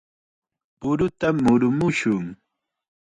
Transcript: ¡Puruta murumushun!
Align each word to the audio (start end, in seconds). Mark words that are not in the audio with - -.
¡Puruta 0.79 1.27
murumushun! 1.43 2.25